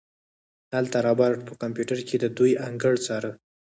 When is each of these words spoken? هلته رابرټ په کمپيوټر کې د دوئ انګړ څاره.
هلته 0.75 0.97
رابرټ 1.05 1.39
په 1.47 1.53
کمپيوټر 1.61 1.99
کې 2.07 2.15
د 2.19 2.25
دوئ 2.37 2.53
انګړ 2.67 2.93
څاره. 3.05 3.31